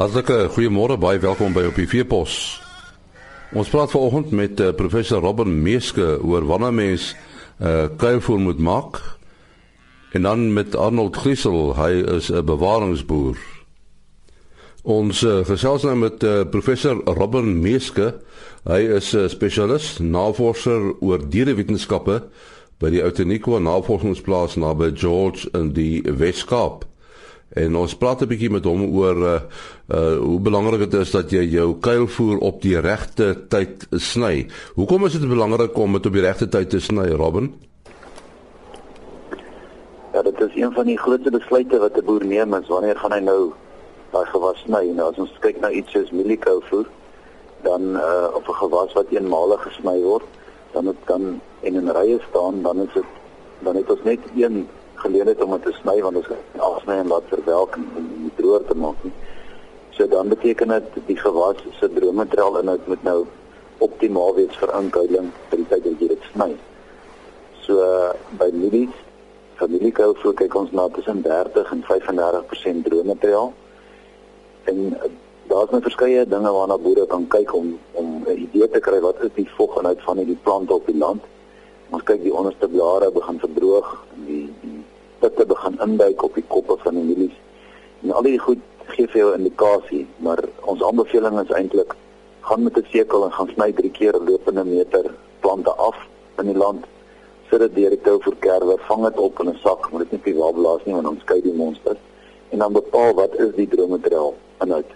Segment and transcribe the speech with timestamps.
[0.00, 2.34] Hartlike goeiemôre, baie welkom by op die Veepos.
[3.52, 7.10] Ons praat vanoggend met uh, professor Robin Meeske oor wanneer mens
[7.60, 8.96] 'n uh, kuilvoer moet maak.
[10.16, 13.36] En dan met Arnold Griesel, hy is 'n bewaringsboer.
[14.82, 18.14] Ons uh, gesels nou met uh, professor Robin Meeske.
[18.64, 22.22] Hy is 'n uh, spesialis, navorser oor dierewetenskappe
[22.78, 26.89] by die Outeniqua Navorsingsplaas naby George in die Weskaap.
[27.50, 29.40] En ons praat 'n bietjie met hom oor uh,
[29.90, 34.46] uh hoe belangrik dit is dat jy jou kuilvoer op die regte tyd sny.
[34.74, 37.50] Hoekom is dit belangrik om dit op die regte tyd te sny, Robin?
[40.12, 43.12] Ja, dit is een van die grootste besluite wat 'n boer neem, is wanneer gaan
[43.12, 43.52] hy nou
[44.12, 44.84] daai gewas sny?
[44.94, 46.86] Nou as ons kyk na iets soos mieliekuilvoer,
[47.62, 50.26] dan uh op 'n gewas wat eenmalig gesny word,
[50.72, 53.04] dan dit kan in 'n rye staan, dan is dit
[53.58, 54.68] dan het ons net een
[55.02, 59.04] geleentheid om dit te sny want kan afsny en laat verwelk en droër te maak
[59.04, 59.12] nie.
[59.96, 63.20] So dan beteken dit die gewas se droommateriaal inhoud moet nou
[63.84, 66.50] optimaal wees vir inkuiling die tyd wat jy dit sny.
[67.64, 67.80] So
[68.40, 68.94] by mielies
[69.60, 73.52] familiekou voer kyk ons na tussen 30 en 35% droommateriaal.
[74.72, 75.10] En uh,
[75.52, 79.20] daar's nou verskeie dinge waarna boere kan kyk om om 'n idee te kry wat
[79.24, 81.22] is die voginhoud van hierdie plante op die land.
[81.90, 84.79] Ons kyk die onderste blare begin verdroog en die die
[85.20, 87.36] pitte begin induik op die koppe van die mielies.
[88.02, 88.62] En al die goed
[88.94, 91.94] gee vir jou 'n indikasie, maar ons aanbeveling is eintlik
[92.40, 95.04] gaan met 'n sekel en gaan sny 3 keer lopende meter
[95.40, 95.96] plante af
[96.38, 96.84] in die land.
[97.50, 100.10] Sit dit deur die tou vir kerwe, vang dit op in 'n sak, moet dit
[100.10, 101.98] nie die blaas nie want dan skei die monsters.
[102.48, 104.90] En dan bepaal wat is die droommateriaal inhoud.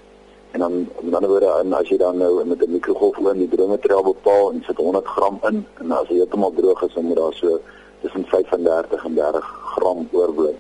[0.50, 4.02] En dan met ander woorde, en as jy dan nou met 'n mikrogolfoon die droommateriaal
[4.02, 7.34] bepaal en sit 100 gram in en as hy heeltemal droog is, dan moet daar
[7.34, 7.60] so
[8.04, 10.52] tussen 35 en 30 gram oorbly.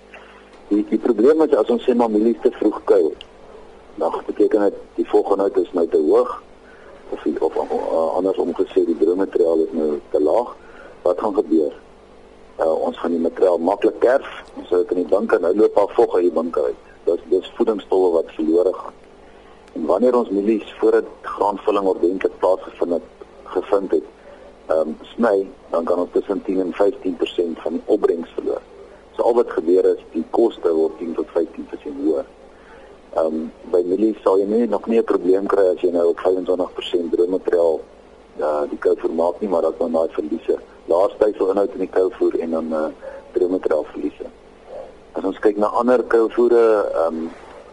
[0.72, 3.12] Die die probleem is as ons sê maar mielies te vroeg kuil,
[4.00, 6.32] dan beteken dit die volgenhoud is nou te hoog
[7.12, 10.54] of die, of uh, andersom gesê die droommateriaal is nou te laag.
[11.04, 11.74] Wat gaan gebeur?
[12.58, 14.30] Uh, ons gaan die materiaal maklik kerf.
[14.56, 16.90] Ons sou dit in die banke nou loop af vog uit die banke uit.
[17.04, 19.00] Dit dis voedingsstowwe wat verlore gaan.
[19.74, 23.08] En wanneer ons mielies voordat graanvulling ordentlik plaasgevind het,
[23.56, 24.10] gevind het,
[24.66, 28.62] ehm um, sny, dan kan ons tussen 10 en 15% van die opbrengs verloor.
[29.16, 32.24] So al wat gebeur is die koste word 10 tot 15% hoër.
[33.14, 36.18] Ehm um, by mielies sal jy nie nog 'n probleem kry as jy nou op
[36.18, 37.80] 25% droommateriaal
[38.36, 40.58] ja uh, die kou vermaak nie, maar dat dan daai verliese.
[40.86, 42.86] Laaste sou inhoud in die kou voer en dan uh,
[43.32, 44.26] droommateriaal verliese.
[45.14, 46.66] As ons kyk na ander kouvoere,
[47.04, 47.28] ehm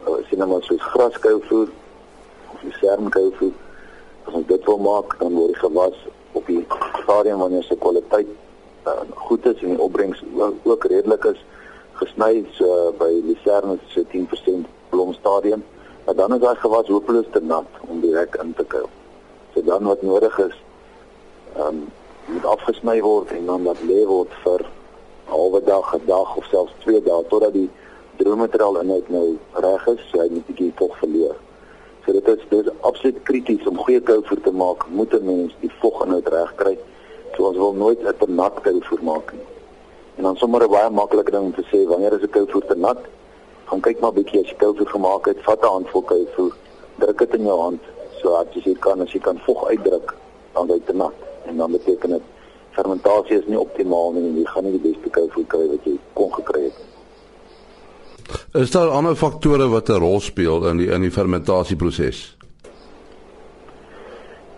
[0.05, 1.69] um, sien nou maar soos graskouvoer
[2.53, 3.53] of lucernekouvoer,
[4.27, 5.97] as ons dit wil maak, dan word die gewas
[6.31, 6.65] op die
[7.03, 8.27] stadium wanneer se kwaliteit
[8.87, 11.45] uh, goed is en die opbrengs ook, ook redelik is
[12.01, 15.63] gesny so uh, by Lucerne se 10% blomstadium
[16.05, 18.89] maar dan is daai gewas hopeloos te nat om direk in te kuil.
[19.53, 20.55] So dan wat nodig is
[21.57, 21.87] um,
[22.25, 26.45] moet afgesny word en dan laat lê word vir 'n halwe dag, 'n dag of
[26.45, 27.69] selfs 2 dae totdat die
[28.17, 31.35] droommateriaal inhoud nou reg is, so hy moet bietjie tog verloor.
[32.05, 35.71] So dit is dis absoluut krities om goeie kouvoer te maak, moet 'n mens die
[35.79, 36.77] voginhoud reg kry.
[37.35, 39.45] So ons wil nooit 'n te nat kouvoer maak nie.
[40.15, 42.75] En dan sommer 'n baie maklike ding om te sê, wanneer is 'n kouvoer te
[42.75, 42.97] nat?
[43.65, 46.53] Gaan kyk maar bietjie as jy kouvoer gemaak het, vat 'n handvol kouvoer,
[46.97, 47.81] druk dit in jou hand
[48.21, 50.13] so as jy kan, as jy kan vog uitdruk,
[50.53, 51.13] dan is dit te nat.
[51.45, 52.21] En dan beteken dit
[52.71, 55.97] fermentasie is nie optimaal nie en jy gaan nie die beste kouvoer kry wat jy
[56.13, 57.00] kon gekry het nie.
[58.53, 62.37] Is daar ander faktore wat 'n rol speel in die in die fermentasieproses?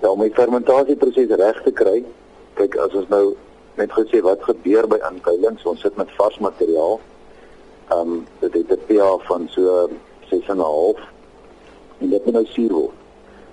[0.02, 2.04] Ja, om die fermentasieproses reg te kry,
[2.54, 3.36] kyk as ons nou
[3.76, 7.00] net gesê wat gebeur by aankuiling, ons sit met vars materiaal.
[7.90, 9.90] Ehm um, dit het 'n pH van so
[10.30, 11.00] 6.5
[12.00, 12.98] en dit moet nou suur word.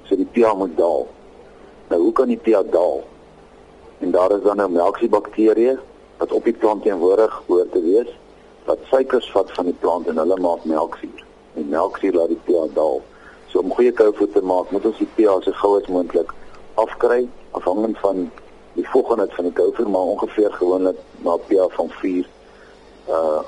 [0.03, 1.07] So die pH moet daal.
[1.89, 3.05] Nou hoe kan die pH daal?
[3.99, 5.79] En daar is dan nou melksiebakterieë
[6.17, 8.20] wat op die plant teenwoordig hoort te wees
[8.65, 11.25] wat suikers vat van die plant en hulle maak melksuur.
[11.55, 13.01] En melksuur laat die pH daal.
[13.51, 16.35] So om goeie kouvoet te maak, moet ons die pH so gou as moontlik
[16.81, 17.25] afkry
[17.59, 18.29] afhangend van
[18.77, 22.29] die volgenheid van die kouvoer, maar ongeveer gewoonlik na pH van 4
[23.09, 23.41] uh,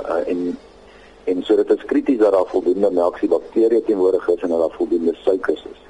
[0.00, 0.58] uh en
[1.24, 5.14] en so dit is krities dat daar voldoende melksiebakterieë teenwoordig is en dat daar voldoende
[5.22, 5.80] suikers is.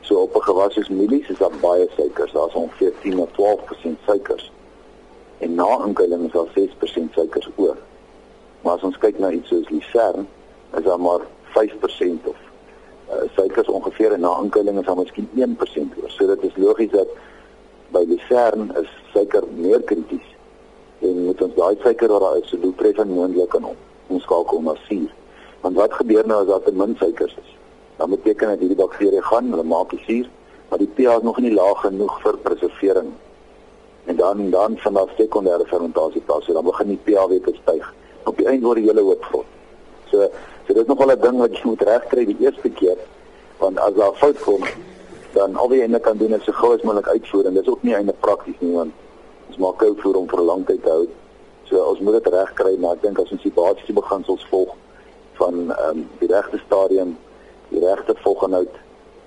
[0.00, 4.04] So op 'n gewas soos mielies is daar baie suikers, daar's ongeveer 10 tot 12%
[4.06, 4.52] suikers
[5.38, 7.76] en na inkuiling is daar 6% suikers oor.
[8.62, 10.24] Maar as ons kyk na iets soos lucerne,
[10.76, 11.20] is daar maar
[11.56, 12.36] 5% of
[13.10, 16.10] uh, suikers ongeveer en na inkuiling is daar miskien 1% oor.
[16.10, 17.12] So dit is logies dat
[17.94, 20.34] by lucerne is suiker meer krities
[21.00, 23.70] en moet ons daai suiker wat daar is so doeltreffend moontlik kan
[24.06, 25.14] omskakel na suur.
[25.60, 27.56] Want wat gebeur nou as daar te min suikers is?
[27.98, 30.26] dan beteken dit hierdie bakterie gaan, hulle maak die suur,
[30.70, 33.08] maar die pH is nog nie laag genoeg vir preservering.
[34.08, 37.94] En dan dan vanaf sekondêre fermentasie so dan begin die pH weer te styg.
[38.24, 39.48] Op die einde word die hele hoop vrot.
[40.10, 40.28] So
[40.66, 42.98] so dit is nog wel 'n ding wat jy moet regkry die eerste keer
[43.58, 44.62] want as daar fout kom
[45.32, 47.68] dan al jy net kan doen is so gou as moontlik uitvoer en dit is
[47.68, 48.92] ook nie eintlik prakties nie want
[49.48, 51.06] ons maak koue voer om vir 'n lang tyd te hou.
[51.68, 54.74] So ons moet dit regkry, maar ek dink as ons die basiese beginsels volg
[55.40, 57.16] van ehm um, die regte stadium,
[57.68, 58.74] die regte voginhoud,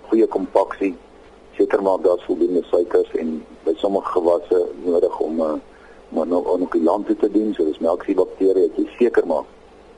[0.09, 0.95] goeie kompaksie,
[1.57, 5.53] seker maak daar's voldoende suikers en by sommige gewasse nodig om uh,
[6.11, 9.47] om nou ook die land te dien, so dis melksie bakterieë, jy seker maak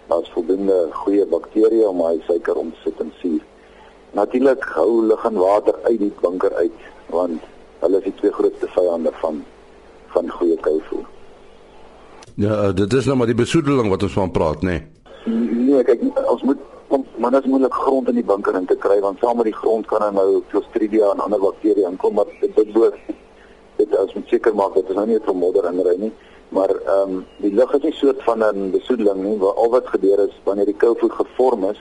[0.07, 3.41] daar's voldoende goeie bakterieë om hy suiker om te sit in suur.
[4.13, 7.41] Natuurlik hou lug en water uit die bunker uit want
[7.83, 9.41] hulle is die twee grootste vyande van
[10.13, 11.07] van goeie kuivoer.
[12.35, 14.77] Ja, eh, dit is nou maar die besoedeling wat ons van praat, nê.
[15.25, 15.33] Nee.
[15.69, 16.61] nee, kyk, ons moet
[17.01, 19.85] dit is moeilik grond in die bunker in te kry want saam met die grond
[19.87, 22.95] kan dan nou Clostridia en ander bakterieë aankom maar dit boot
[23.77, 26.11] dit as moet seker maak dat dit nou nie van modder inry nie.
[26.53, 29.87] Maar ehm um, die lug is nie soort van 'n besoedeling nie waar al wat
[29.87, 31.79] gebeur is wanneer die kuivoer gevorm is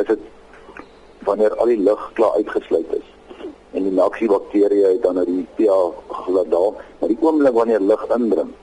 [0.00, 0.22] is dit
[1.28, 3.08] wanneer al die lug klaar uitgesluit is.
[3.72, 5.74] En die melksiebakterieë het dan nou die pH
[6.24, 8.54] gelaat daal maar die oomblik wanneer lug indring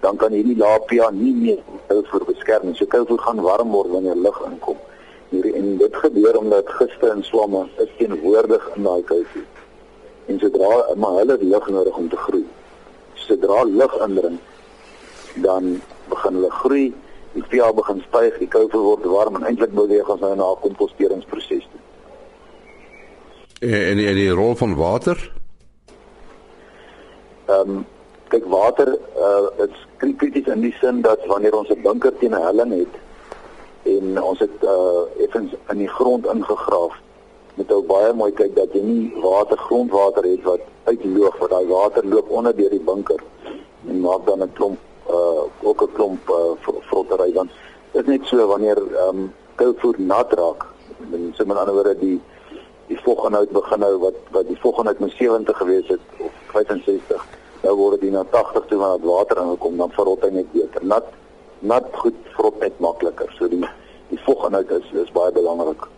[0.00, 4.20] dan kan hierdie lae pH nie meer kuivoer beskerm so kuivoer gaan warm word wanneer
[4.26, 4.78] lug inkom
[5.30, 9.48] hierdie en dit gebeur omdat giste en swamme is teenwoordig in daai kuivoer
[10.28, 12.46] en sodra maar hulle het lug nodig om te groei
[13.26, 14.38] sodra lug indring
[15.48, 15.76] dan
[16.08, 16.88] begin hulle groei
[17.34, 20.62] die pH begin styg, die koue word warm en eintlik beweeg ons nou na 'n
[20.62, 21.82] komposteringsproses toe.
[23.60, 25.18] En en die, die rol van water?
[27.48, 27.86] Ehm um,
[28.28, 29.68] kyk water uh
[30.00, 32.94] is krities in die sin dat wanneer ons 'n bunker teen 'n helling het
[33.82, 36.94] en ons het uh effens in die grond ingegraaf
[37.54, 41.66] met ou baie mooi kyk dat jy nie water grondwater het wat uitloop want daai
[41.66, 43.20] water loop onder deur die bunker
[43.88, 44.78] en maak dan 'n klomp
[45.10, 47.48] uh ook 'n klomp uh vrottery dan
[47.92, 50.66] is net so wanneer ehm um, koolvoer nat raak
[51.12, 52.20] en so met ander woorde die
[52.86, 57.74] die voginhoud begin nou wat wat die voginhoud met 70 gewees het of 65 nou
[57.76, 61.12] word dit na 80 toe wanneer dit water inkom dan verrot hy net beter nat
[61.60, 63.62] nat goed vrot net makliker so die
[64.08, 65.88] die voginhoud is is baie belangrik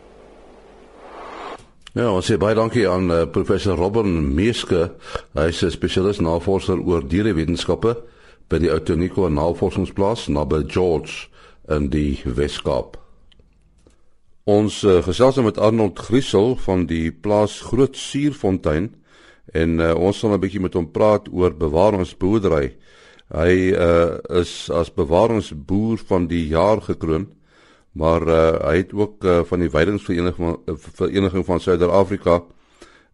[1.91, 4.93] Ja, ons sê baie dankie aan uh, professor Robben Meeske.
[5.35, 7.97] Hy is 'n spesialis navorser oor dierewetenskappe
[8.47, 11.27] by die Outonico Navorsingsplaas naby George
[11.69, 12.95] in die Weskaap.
[14.47, 18.95] Ons uh, gesels nou met Arnold Griesel van die plaas Groot Suurfontein
[19.53, 22.77] en uh, ons gaan 'n bietjie met hom praat oor bewaringsboerdery.
[23.31, 27.29] Hy uh, is as bewaringsboer van die jaar gekroon,
[27.93, 30.59] maar uh, hy het ook uh, van die weidingsvereniging
[30.97, 32.43] vereniging van Suider-Afrika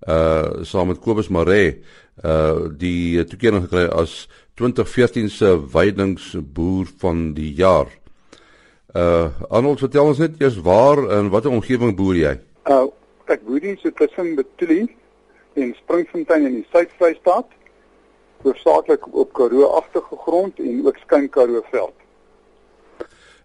[0.05, 1.83] uh saam met Kobus Maree
[2.25, 7.89] uh die toekenning gekry as 2014 se weidingsboer van die jaar.
[8.95, 12.35] Uh Arnold, vertel ons net eers waar en watter omgewing boer jy?
[12.69, 12.87] Uh
[13.27, 14.87] ek boer hier so tussen Betulie
[15.57, 17.47] en Springfontein in die Suid-Vrystaat.
[18.43, 21.95] Hoofsaaklik op Karoo-agtige grond en ook skyn Karoo veld.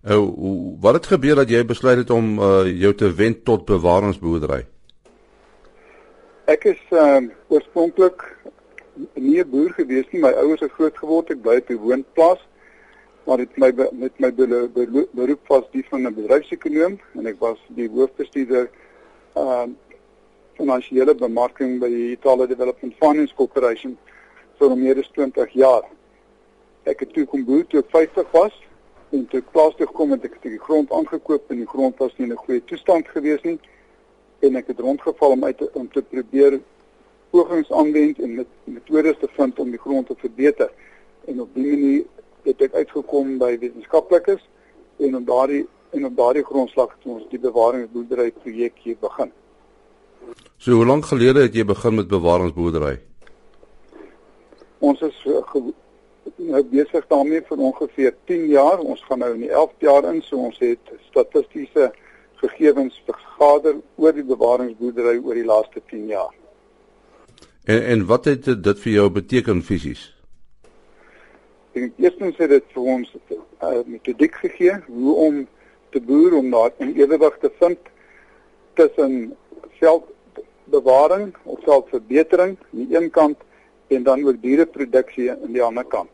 [0.01, 0.17] Uh
[0.81, 4.65] wat het gebeur dat jy besluit het om uh jou te wend tot bewaringsboerdery?
[6.49, 8.25] Ek is uh oorspronklik
[9.13, 10.21] nie 'n boer gewees nie.
[10.21, 12.41] My ouers het groot geword ek bly op 'n woonplaas.
[13.25, 14.31] Maar dit my met my
[15.13, 18.69] beroep was die van 'n bedryfsekonoom en ek was die hoofbestuurder
[19.35, 19.67] uh
[20.61, 23.95] finansiële bemarking by die Italy Development Finance Corporation
[24.59, 25.87] vir meer as 20 jaar.
[26.89, 28.57] Ek het toe kom boer toe ek 50 was
[29.15, 31.97] en toe ek plaas toe gekom het ek 'n stukkie grond aangekoop en die grond
[31.97, 33.59] was nie in 'n goeie toestand gewees nie
[34.41, 36.59] en ek het rondgeval om uit om te probeer
[37.31, 40.71] pogings aanwend en met metodes te vind om die grond te verbeter.
[41.25, 42.05] En op die manier
[42.43, 44.41] het ek uitgekom by wetenskaplikes
[44.99, 49.31] en op daardie en op daardie grondslag het ons die bewaringsboerdery projek hier begin.
[50.61, 52.99] So hoe lank gelede het jy begin met bewaringsboerdery?
[54.77, 55.39] Ons is uh,
[56.37, 58.77] nou besig daarmee vir ongeveer 10 jaar.
[58.77, 61.89] Ons gaan nou in die 11de jaar in, so ons het statistiese
[62.43, 66.29] gegevens vergader oor die bewaringsboerdery oor die laaste 10 jaar.
[67.65, 70.07] En en wat het dit vir jou beteken fisies?
[71.73, 75.45] Ek eerstens het dit vir ons 'n uh, metodiek gegee hoe om
[75.89, 77.79] te boer om daar 'n ewewig te vind
[78.77, 79.33] tussen
[80.71, 83.37] veldbewaring of veldverbetering aan die een kant
[83.87, 86.09] en dan ook diereproduksie aan die ander kant.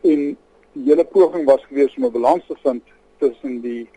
[0.00, 0.36] En
[0.72, 2.82] die hele poging was gewees om 'n balans te vind
[3.18, 3.88] tussen die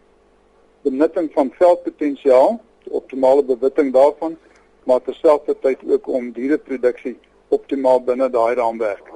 [0.81, 4.37] benutting van veldpotensiaal, optimale bewitting daarvan,
[4.83, 9.11] maar terselfdertyd ook om diereproduksie optimaal binne daai raamwerk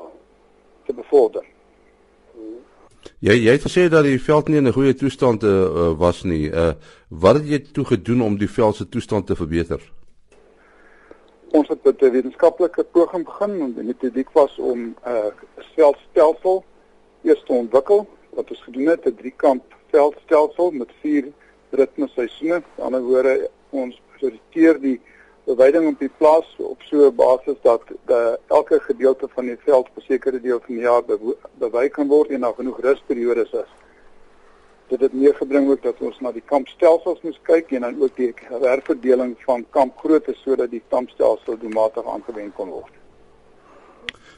[0.86, 1.46] te bevorder.
[3.20, 6.50] Jy jy het gesê dat die veld nie in 'n goeie toestand uh, was nie.
[6.50, 6.74] Uh
[7.10, 9.82] wat het jy toe gedoen om die veld se toestand te verbeter?
[11.52, 15.32] Ons het met 'n wetenskaplike poging begin en die metodiek was om 'n uh,
[15.76, 16.64] veldstelsel
[17.24, 21.26] eers te ontwikkel wat ons gedoen het 'n driekant veldstelsel met vier
[21.70, 22.54] ritme seisoene.
[22.54, 25.02] Aan die ander woorde ons sorteer die
[25.46, 29.90] bewyding op die plaas op so 'n basis dat de, elke gedeelte van die veld
[29.90, 31.04] op 'n sekere deel van die jaar
[31.58, 33.72] bewy kan word en daar genoeg rusperiodes is.
[34.88, 38.16] Dit het meer gebring ook dat ons na die kampstelsels moes kyk en dan ook
[38.16, 42.94] die herverdeling van kampgrootte sodat die kampstelsel doelmatig aangewend kon word.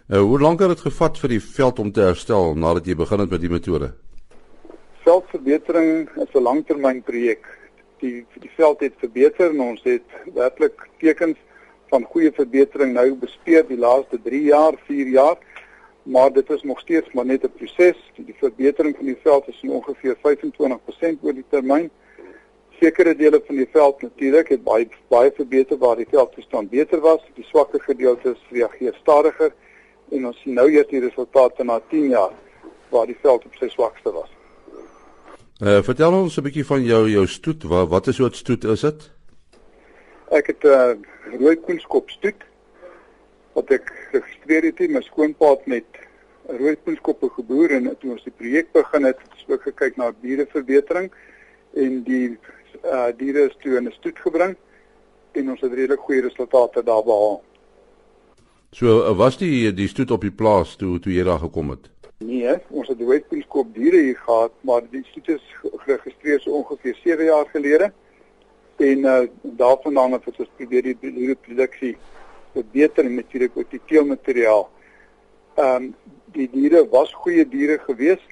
[0.07, 3.19] Nou, hoe lank het dit gevat vir die veld om te herstel nadat jy begin
[3.19, 3.93] het met die metode?
[5.03, 7.62] Veldverbetering is 'n langtermynprojek
[8.03, 11.39] die die veld het verbeter en ons het werklik tekens
[11.93, 15.37] van goeie verbetering nou bespeer die laaste 3 jaar, 4 jaar.
[16.03, 17.99] Maar dit is nog steeds maar net 'n proses.
[18.15, 21.89] Die, verbetering van die veld is ongeveer 25% oor die termyn.
[22.79, 27.21] Sekere dele van die veld natuurlik het baie baie verbeter waar die veldtoestand beter was.
[27.33, 29.53] Die swakker gedeeltes reageer stadiger
[30.11, 32.33] en ons sien nou eers die resultate na 10 jaar
[32.89, 34.42] waar die veld op sy swakste was.
[35.61, 37.63] Uh, vertel ons 'n bietjie van jou jou stoet.
[37.63, 39.11] Wat wat is soort stoet is dit?
[40.31, 40.97] Ek het 'n uh, eh,
[41.39, 42.41] rooi koenskop stoet
[43.53, 45.85] wat ek geregistreer het in my skoonpaad met
[46.47, 50.11] rooi koenskoppe geboer en toe ons die projek begin het, het ons ook gekyk na
[50.21, 51.11] diereverbetering
[51.73, 52.37] en die
[52.83, 54.55] uh, diere is toe in 'n stoet gebring
[55.31, 57.43] en ons het redelik goeie resultate daar behaal.
[58.71, 61.92] So was die die stoet op die plaas toe toe jy daar gekom het?
[62.23, 67.25] Nee, ons het Westpoolskop diere hier gehad, maar die stoet is geregistreer so ongeveer 7
[67.25, 67.91] jaar gelede.
[68.75, 71.97] En uh daarvandaan het ons probeer die diereproduksie
[72.53, 74.69] verbeter met natuurlik ook die teelmateriaal.
[75.55, 75.89] Ehm um,
[76.37, 78.23] die diere was goeie diere gewees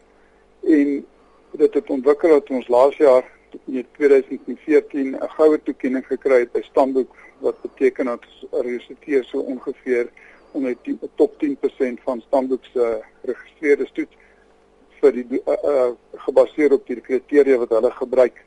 [0.64, 1.06] en
[1.52, 3.28] dit het ontwikkel dat ons laas jaar
[3.66, 9.40] in 2014 'n goue toekenning gekry het by Stamboek wat beteken dat ons resulteer so
[9.40, 10.10] ongeveer
[10.52, 14.18] onder die top 10% van Stamboek se geregistreerde stoet
[15.02, 15.92] vir die uh, uh,
[16.26, 18.42] gebaseer op die kriteria wat hulle gebruik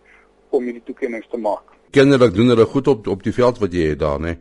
[0.55, 1.75] om hierdie toekenninge te maak.
[1.95, 4.37] Kinderlik doen hulle goed op op die veld wat jy het daar, né?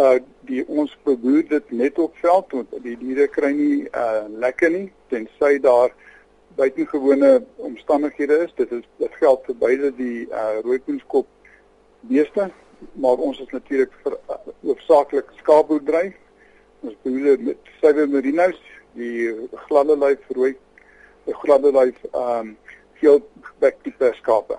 [0.00, 0.18] Uh
[0.50, 4.88] die ons probeer dit net op veld want die diere kry nie uh lekker nie
[5.12, 5.92] tensy daar
[6.58, 8.56] buitengewone omstandighede is.
[8.56, 11.28] Dit is dit geld vir beide die uh rooikoenskop
[12.08, 12.50] beeste
[12.92, 14.16] maar ons is natuurlik vir
[14.62, 16.14] hoofsaaklik skaapboerdery.
[16.80, 18.58] Ons boere met suiwer merinos,
[18.96, 19.30] die
[19.66, 20.54] gladde lyf rooi,
[21.28, 22.56] die gladde lyf ehm um,
[23.00, 23.22] veel
[23.58, 24.58] bek tipe skape.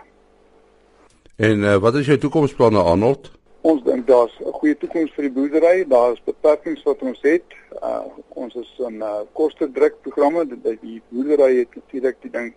[1.38, 3.30] En uh, wat is jou toekomsplanne Arnold?
[3.62, 5.86] Ons dink daar's 'n goeie toekoms vir die boerdery.
[5.88, 7.46] Daar's beperkings wat ons het.
[7.84, 10.48] Uh, ons is 'n uh, koste druk programme.
[10.48, 12.54] Die, die boerdery het natuurlik die ding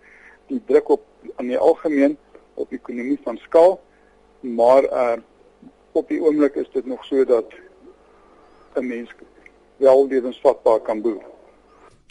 [0.47, 1.03] die druk op
[1.35, 2.17] aan die algemeen
[2.53, 3.79] op die ekonomie van skaal.
[4.41, 5.17] Maar uh
[5.95, 7.53] op die oomblik is dit nog so dat
[8.75, 9.09] 'n mens
[9.77, 11.23] wel lewensvatbaar kan boer.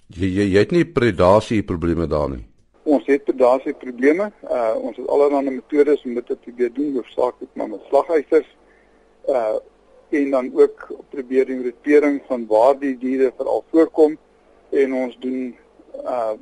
[0.07, 2.45] Jy jy, jy het nie predasie probleme daar nie.
[2.83, 4.33] Ons het predasie probleme.
[4.43, 8.57] Uh ons het allerlei metodes om dit te probeer doen, hoofsaaklik maar met slaghuisers.
[9.29, 9.57] Uh
[10.11, 14.19] en dan ook probeer die rotering van waar die diere veral voorkom
[14.71, 15.57] en ons doen
[16.05, 16.33] uh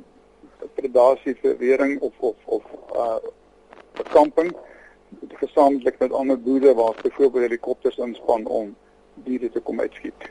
[0.75, 2.63] predasie verwering of of of
[2.95, 3.17] uh
[4.11, 4.53] camping
[5.33, 8.75] gesamentlik met ander boere waar byvoorbeeld helikopters inspan om
[9.23, 10.29] diere te kom uitskiet.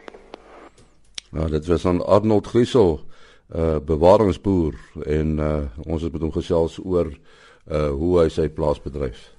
[1.30, 3.00] Nou dit was aan Arnold Griesel,
[3.56, 4.74] uh, bewaringsboer
[5.04, 9.30] en uh, ons het met hom gesels oor uh, hoe hy sy plaas bedryf.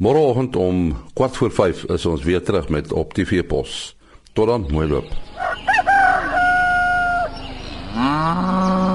[0.00, 3.96] Môreoggend om 4 voor 5 is ons weer terug met op TV Pos.
[4.32, 5.10] Tot dan, mooi loop.
[7.94, 8.89] Ah.